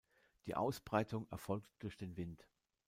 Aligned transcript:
Die 0.47 0.55
Ausbreitung 0.55 1.27
erfolgt 1.29 1.69
durch 1.77 1.95
den 1.95 2.17
Wind. 2.17 2.47